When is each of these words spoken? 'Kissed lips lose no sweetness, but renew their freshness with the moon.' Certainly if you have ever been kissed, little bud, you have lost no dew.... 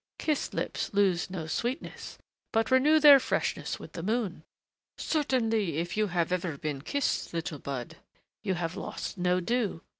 'Kissed 0.17 0.55
lips 0.55 0.91
lose 0.95 1.29
no 1.29 1.45
sweetness, 1.45 2.17
but 2.51 2.71
renew 2.71 2.99
their 2.99 3.19
freshness 3.19 3.77
with 3.79 3.91
the 3.91 4.01
moon.' 4.01 4.43
Certainly 4.97 5.77
if 5.77 5.95
you 5.95 6.07
have 6.07 6.31
ever 6.31 6.57
been 6.57 6.81
kissed, 6.81 7.35
little 7.35 7.59
bud, 7.59 7.97
you 8.41 8.55
have 8.55 8.75
lost 8.75 9.19
no 9.19 9.39
dew.... 9.39 9.83